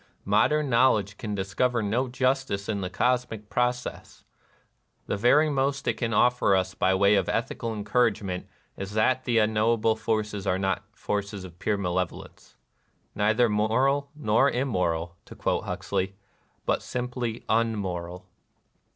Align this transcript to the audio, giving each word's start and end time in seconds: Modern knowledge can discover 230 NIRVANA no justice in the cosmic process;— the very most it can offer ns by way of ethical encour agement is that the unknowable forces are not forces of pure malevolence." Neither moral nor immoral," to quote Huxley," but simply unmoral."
Modern 0.25 0.67
knowledge 0.67 1.19
can 1.19 1.35
discover 1.35 1.79
230 1.79 1.91
NIRVANA 1.91 2.07
no 2.07 2.11
justice 2.11 2.67
in 2.67 2.81
the 2.81 2.89
cosmic 2.89 3.49
process;— 3.51 4.23
the 5.05 5.15
very 5.15 5.47
most 5.47 5.87
it 5.87 5.97
can 5.97 6.11
offer 6.11 6.57
ns 6.59 6.73
by 6.73 6.95
way 6.95 7.13
of 7.13 7.29
ethical 7.29 7.69
encour 7.75 8.09
agement 8.11 8.45
is 8.75 8.93
that 8.95 9.25
the 9.25 9.37
unknowable 9.37 9.95
forces 9.95 10.47
are 10.47 10.57
not 10.57 10.87
forces 10.97 11.43
of 11.43 11.59
pure 11.59 11.77
malevolence." 11.77 12.55
Neither 13.15 13.47
moral 13.47 14.09
nor 14.15 14.49
immoral," 14.49 15.17
to 15.25 15.35
quote 15.35 15.65
Huxley," 15.65 16.15
but 16.65 16.81
simply 16.81 17.45
unmoral." 17.47 18.25